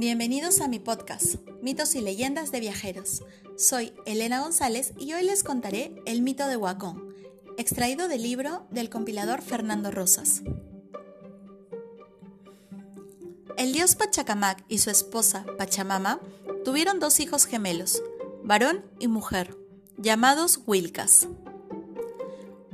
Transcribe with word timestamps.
Bienvenidos 0.00 0.60
a 0.60 0.68
mi 0.68 0.78
podcast, 0.78 1.40
Mitos 1.60 1.96
y 1.96 2.00
Leyendas 2.00 2.52
de 2.52 2.60
Viajeros. 2.60 3.24
Soy 3.56 3.92
Elena 4.06 4.42
González 4.42 4.92
y 4.96 5.12
hoy 5.12 5.24
les 5.24 5.42
contaré 5.42 5.92
el 6.06 6.22
mito 6.22 6.46
de 6.46 6.56
Huacón, 6.56 7.16
extraído 7.56 8.06
del 8.06 8.22
libro 8.22 8.64
del 8.70 8.90
compilador 8.90 9.42
Fernando 9.42 9.90
Rosas. 9.90 10.42
El 13.56 13.72
dios 13.72 13.96
Pachacamac 13.96 14.64
y 14.68 14.78
su 14.78 14.90
esposa 14.90 15.44
Pachamama 15.58 16.20
tuvieron 16.64 17.00
dos 17.00 17.18
hijos 17.18 17.44
gemelos, 17.46 18.00
varón 18.44 18.84
y 19.00 19.08
mujer, 19.08 19.56
llamados 19.96 20.60
Wilcas. 20.64 21.26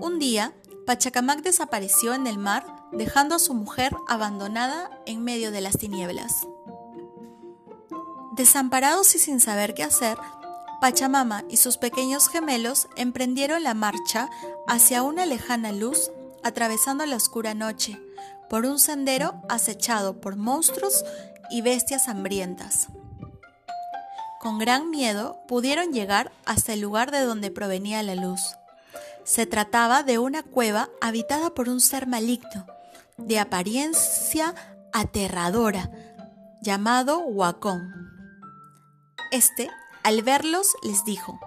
Un 0.00 0.18
día, 0.18 0.54
Pachacamac 0.86 1.42
desapareció 1.42 2.14
en 2.14 2.26
el 2.26 2.38
mar 2.38 2.64
dejando 2.92 3.34
a 3.34 3.40
su 3.40 3.52
mujer 3.52 3.94
abandonada 4.08 5.02
en 5.04 5.22
medio 5.22 5.50
de 5.50 5.60
las 5.60 5.76
tinieblas. 5.76 6.46
Desamparados 8.40 9.14
y 9.14 9.18
sin 9.18 9.38
saber 9.38 9.74
qué 9.74 9.82
hacer, 9.82 10.16
Pachamama 10.80 11.44
y 11.50 11.58
sus 11.58 11.76
pequeños 11.76 12.30
gemelos 12.30 12.88
emprendieron 12.96 13.62
la 13.62 13.74
marcha 13.74 14.30
hacia 14.66 15.02
una 15.02 15.26
lejana 15.26 15.72
luz, 15.72 16.10
atravesando 16.42 17.04
la 17.04 17.16
oscura 17.16 17.52
noche, 17.52 18.00
por 18.48 18.64
un 18.64 18.78
sendero 18.78 19.42
acechado 19.50 20.22
por 20.22 20.36
monstruos 20.36 21.04
y 21.50 21.60
bestias 21.60 22.08
hambrientas. 22.08 22.88
Con 24.40 24.58
gran 24.58 24.88
miedo 24.88 25.42
pudieron 25.46 25.92
llegar 25.92 26.32
hasta 26.46 26.72
el 26.72 26.80
lugar 26.80 27.10
de 27.10 27.20
donde 27.20 27.50
provenía 27.50 28.02
la 28.02 28.14
luz. 28.14 28.40
Se 29.22 29.44
trataba 29.44 30.02
de 30.02 30.18
una 30.18 30.42
cueva 30.42 30.88
habitada 31.02 31.50
por 31.50 31.68
un 31.68 31.82
ser 31.82 32.06
maligno, 32.06 32.66
de 33.18 33.38
apariencia 33.38 34.54
aterradora, 34.94 35.90
llamado 36.62 37.18
Huacón. 37.18 38.09
Este, 39.30 39.70
al 40.02 40.22
verlos, 40.22 40.74
les 40.82 41.04
dijo, 41.04 41.38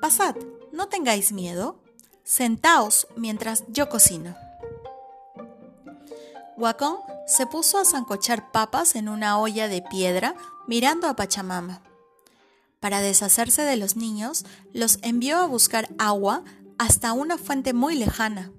Pasad, 0.00 0.36
no 0.72 0.88
tengáis 0.88 1.32
miedo, 1.32 1.78
sentaos 2.24 3.06
mientras 3.16 3.64
yo 3.68 3.88
cocino. 3.88 4.34
Huacón 6.56 6.96
se 7.26 7.46
puso 7.46 7.78
a 7.78 7.84
zancochar 7.84 8.50
papas 8.52 8.94
en 8.94 9.08
una 9.08 9.38
olla 9.38 9.68
de 9.68 9.82
piedra 9.82 10.34
mirando 10.66 11.08
a 11.08 11.16
Pachamama. 11.16 11.82
Para 12.80 13.00
deshacerse 13.00 13.62
de 13.62 13.76
los 13.76 13.96
niños, 13.96 14.44
los 14.72 14.98
envió 15.02 15.38
a 15.38 15.46
buscar 15.46 15.88
agua 15.98 16.42
hasta 16.78 17.12
una 17.12 17.38
fuente 17.38 17.72
muy 17.74 17.94
lejana. 17.96 18.50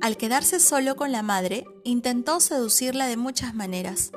Al 0.00 0.16
quedarse 0.16 0.58
solo 0.58 0.96
con 0.96 1.12
la 1.12 1.22
madre, 1.22 1.64
intentó 1.84 2.40
seducirla 2.40 3.06
de 3.06 3.16
muchas 3.16 3.54
maneras, 3.54 4.10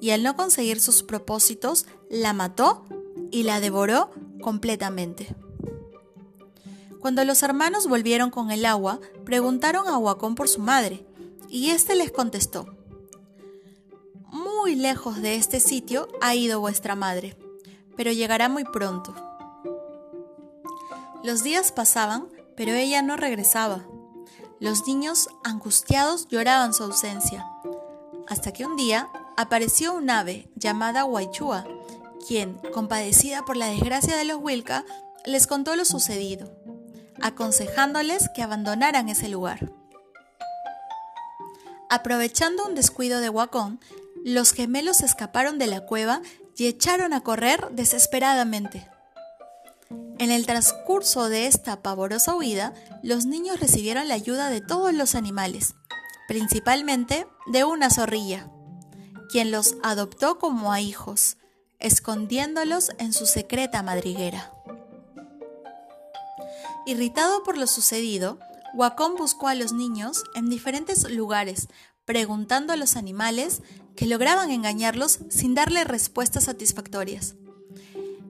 y 0.00 0.10
al 0.10 0.22
no 0.22 0.36
conseguir 0.36 0.80
sus 0.80 1.02
propósitos, 1.02 1.86
la 2.10 2.32
mató 2.32 2.84
y 3.30 3.42
la 3.42 3.60
devoró 3.60 4.10
completamente. 4.40 5.34
Cuando 7.00 7.24
los 7.24 7.42
hermanos 7.42 7.86
volvieron 7.86 8.30
con 8.30 8.50
el 8.50 8.66
agua, 8.66 9.00
preguntaron 9.24 9.88
a 9.88 9.98
Huacón 9.98 10.34
por 10.34 10.48
su 10.48 10.60
madre, 10.60 11.06
y 11.48 11.70
éste 11.70 11.94
les 11.94 12.10
contestó, 12.10 12.66
Muy 14.30 14.74
lejos 14.74 15.22
de 15.22 15.36
este 15.36 15.60
sitio 15.60 16.08
ha 16.20 16.34
ido 16.34 16.60
vuestra 16.60 16.96
madre, 16.96 17.36
pero 17.96 18.12
llegará 18.12 18.48
muy 18.48 18.64
pronto. 18.64 19.14
Los 21.22 21.42
días 21.42 21.72
pasaban, 21.72 22.28
pero 22.56 22.72
ella 22.72 23.02
no 23.02 23.16
regresaba. 23.16 23.86
Los 24.60 24.86
niños, 24.86 25.28
angustiados, 25.44 26.28
lloraban 26.28 26.74
su 26.74 26.82
ausencia, 26.82 27.46
hasta 28.26 28.52
que 28.52 28.66
un 28.66 28.76
día 28.76 29.08
apareció 29.38 29.94
un 29.94 30.10
ave 30.10 30.50
llamada 30.56 31.04
Huaychua, 31.04 31.64
quien, 32.26 32.58
compadecida 32.74 33.44
por 33.44 33.56
la 33.56 33.66
desgracia 33.66 34.16
de 34.16 34.24
los 34.24 34.38
Wilca, 34.42 34.84
les 35.24 35.46
contó 35.46 35.76
lo 35.76 35.84
sucedido, 35.84 36.50
aconsejándoles 37.22 38.30
que 38.34 38.42
abandonaran 38.42 39.08
ese 39.08 39.28
lugar. 39.28 39.72
Aprovechando 41.88 42.66
un 42.66 42.74
descuido 42.74 43.20
de 43.20 43.28
Huacón, 43.28 43.78
los 44.24 44.52
gemelos 44.52 45.02
escaparon 45.02 45.56
de 45.60 45.68
la 45.68 45.82
cueva 45.82 46.20
y 46.56 46.66
echaron 46.66 47.12
a 47.12 47.20
correr 47.20 47.68
desesperadamente. 47.70 48.90
En 50.18 50.32
el 50.32 50.46
transcurso 50.46 51.28
de 51.28 51.46
esta 51.46 51.80
pavorosa 51.80 52.34
huida, 52.34 52.74
los 53.04 53.24
niños 53.24 53.60
recibieron 53.60 54.08
la 54.08 54.14
ayuda 54.14 54.50
de 54.50 54.62
todos 54.62 54.92
los 54.92 55.14
animales, 55.14 55.76
principalmente 56.26 57.28
de 57.46 57.62
una 57.62 57.88
zorrilla 57.88 58.50
quien 59.28 59.50
los 59.50 59.76
adoptó 59.82 60.38
como 60.38 60.72
a 60.72 60.80
hijos, 60.80 61.36
escondiéndolos 61.78 62.90
en 62.98 63.12
su 63.12 63.26
secreta 63.26 63.82
madriguera. 63.82 64.52
Irritado 66.86 67.42
por 67.42 67.58
lo 67.58 67.66
sucedido, 67.66 68.38
Wacom 68.74 69.16
buscó 69.16 69.48
a 69.48 69.54
los 69.54 69.72
niños 69.72 70.24
en 70.34 70.48
diferentes 70.48 71.10
lugares, 71.10 71.68
preguntando 72.04 72.72
a 72.72 72.76
los 72.76 72.96
animales 72.96 73.62
que 73.94 74.06
lograban 74.06 74.50
engañarlos 74.50 75.20
sin 75.28 75.54
darle 75.54 75.84
respuestas 75.84 76.44
satisfactorias. 76.44 77.34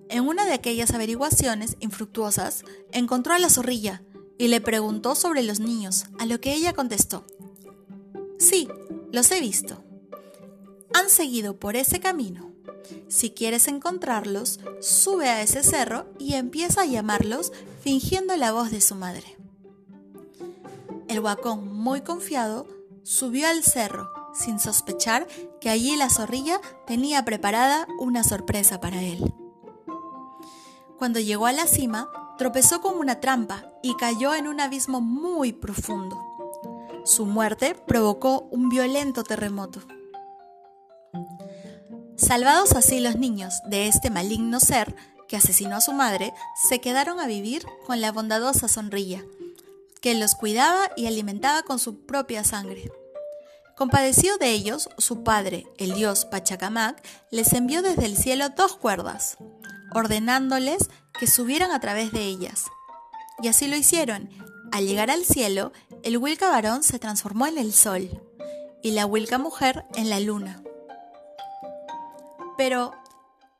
En 0.08 0.26
una 0.26 0.46
de 0.46 0.54
aquellas 0.54 0.92
averiguaciones 0.92 1.76
infructuosas, 1.80 2.64
encontró 2.92 3.34
a 3.34 3.38
la 3.38 3.50
zorrilla 3.50 4.02
y 4.38 4.48
le 4.48 4.60
preguntó 4.60 5.14
sobre 5.14 5.42
los 5.42 5.60
niños, 5.60 6.06
a 6.18 6.26
lo 6.26 6.40
que 6.40 6.54
ella 6.54 6.72
contestó, 6.72 7.24
Sí, 8.38 8.68
los 9.10 9.30
he 9.32 9.40
visto 9.40 9.84
han 10.98 11.10
seguido 11.10 11.58
por 11.58 11.76
ese 11.76 12.00
camino. 12.00 12.50
Si 13.08 13.30
quieres 13.30 13.68
encontrarlos, 13.68 14.60
sube 14.80 15.28
a 15.28 15.42
ese 15.42 15.62
cerro 15.62 16.06
y 16.18 16.34
empieza 16.34 16.82
a 16.82 16.86
llamarlos 16.86 17.52
fingiendo 17.80 18.36
la 18.36 18.52
voz 18.52 18.70
de 18.70 18.80
su 18.80 18.94
madre. 18.94 19.36
El 21.08 21.20
huacón, 21.20 21.72
muy 21.72 22.02
confiado, 22.02 22.66
subió 23.02 23.48
al 23.48 23.62
cerro, 23.62 24.10
sin 24.34 24.58
sospechar 24.58 25.26
que 25.60 25.70
allí 25.70 25.96
la 25.96 26.10
zorrilla 26.10 26.60
tenía 26.86 27.24
preparada 27.24 27.86
una 27.98 28.24
sorpresa 28.24 28.80
para 28.80 29.02
él. 29.02 29.32
Cuando 30.98 31.20
llegó 31.20 31.46
a 31.46 31.52
la 31.52 31.66
cima, 31.66 32.10
tropezó 32.36 32.80
con 32.80 32.98
una 32.98 33.20
trampa 33.20 33.72
y 33.82 33.94
cayó 33.94 34.34
en 34.34 34.48
un 34.48 34.60
abismo 34.60 35.00
muy 35.00 35.52
profundo. 35.52 36.18
Su 37.04 37.24
muerte 37.24 37.74
provocó 37.86 38.48
un 38.50 38.68
violento 38.68 39.24
terremoto. 39.24 39.80
Salvados 42.16 42.72
así 42.72 43.00
los 43.00 43.16
niños 43.16 43.60
de 43.66 43.88
este 43.88 44.10
maligno 44.10 44.60
ser 44.60 44.94
que 45.28 45.36
asesinó 45.36 45.76
a 45.76 45.80
su 45.80 45.92
madre, 45.92 46.32
se 46.68 46.80
quedaron 46.80 47.20
a 47.20 47.26
vivir 47.26 47.64
con 47.86 48.00
la 48.00 48.10
bondadosa 48.10 48.66
sonrilla, 48.66 49.22
que 50.00 50.14
los 50.14 50.34
cuidaba 50.34 50.90
y 50.96 51.06
alimentaba 51.06 51.62
con 51.62 51.78
su 51.78 52.06
propia 52.06 52.42
sangre. 52.44 52.90
Compadecido 53.76 54.38
de 54.38 54.50
ellos, 54.50 54.88
su 54.98 55.22
padre, 55.22 55.66
el 55.76 55.94
dios 55.94 56.24
Pachacamac, 56.24 57.00
les 57.30 57.52
envió 57.52 57.82
desde 57.82 58.06
el 58.06 58.16
cielo 58.16 58.48
dos 58.48 58.76
cuerdas, 58.76 59.36
ordenándoles 59.94 60.90
que 61.18 61.28
subieran 61.28 61.70
a 61.70 61.78
través 61.78 62.10
de 62.10 62.24
ellas. 62.24 62.64
Y 63.40 63.48
así 63.48 63.68
lo 63.68 63.76
hicieron. 63.76 64.30
Al 64.72 64.86
llegar 64.86 65.10
al 65.10 65.24
cielo, 65.24 65.72
el 66.02 66.18
Wilca 66.18 66.48
varón 66.48 66.82
se 66.82 66.98
transformó 66.98 67.46
en 67.46 67.58
el 67.58 67.72
sol 67.72 68.20
y 68.82 68.90
la 68.90 69.06
Wilca 69.06 69.38
mujer 69.38 69.84
en 69.94 70.10
la 70.10 70.18
luna. 70.20 70.62
Pero 72.58 72.92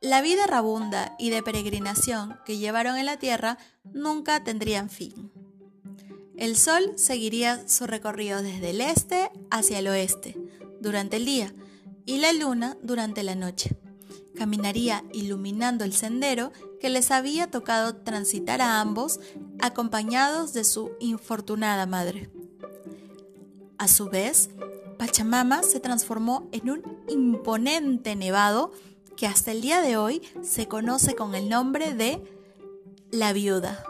la 0.01 0.21
vida 0.21 0.45
rabunda 0.45 1.15
y 1.17 1.29
de 1.29 1.41
peregrinación 1.41 2.37
que 2.45 2.57
llevaron 2.57 2.97
en 2.97 3.05
la 3.05 3.17
tierra 3.17 3.57
nunca 3.93 4.43
tendrían 4.43 4.89
fin. 4.89 5.31
El 6.37 6.57
sol 6.57 6.93
seguiría 6.97 7.65
su 7.67 7.87
recorrido 7.87 8.41
desde 8.41 8.71
el 8.71 8.81
este 8.81 9.31
hacia 9.51 9.79
el 9.79 9.87
oeste 9.87 10.37
durante 10.81 11.15
el 11.15 11.25
día 11.25 11.53
y 12.05 12.17
la 12.17 12.33
luna 12.33 12.77
durante 12.83 13.23
la 13.23 13.35
noche. 13.35 13.77
Caminaría 14.35 15.05
iluminando 15.13 15.85
el 15.85 15.93
sendero 15.93 16.51
que 16.81 16.89
les 16.89 17.09
había 17.09 17.49
tocado 17.49 17.95
transitar 17.95 18.61
a 18.61 18.81
ambos 18.81 19.21
acompañados 19.59 20.51
de 20.51 20.65
su 20.65 20.91
infortunada 20.99 21.85
madre. 21.85 22.29
A 23.77 23.87
su 23.87 24.09
vez, 24.09 24.49
Pachamama 24.99 25.63
se 25.63 25.79
transformó 25.79 26.49
en 26.51 26.69
un 26.69 26.83
imponente 27.07 28.17
nevado 28.17 28.73
que 29.19 29.27
hasta 29.27 29.51
el 29.51 29.59
día 29.59 29.81
de 29.81 29.97
hoy 29.97 30.21
se 30.41 30.69
conoce 30.69 31.13
con 31.13 31.35
el 31.35 31.49
nombre 31.49 31.93
de 31.93 32.23
la 33.11 33.33
viuda. 33.33 33.83